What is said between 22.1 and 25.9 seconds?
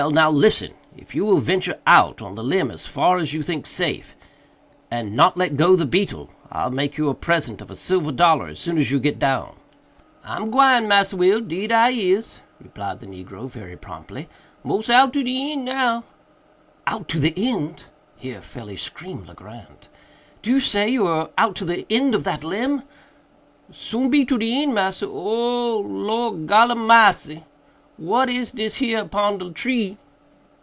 of that limb?" "Soon be to de eend, massa,—o o o o oh!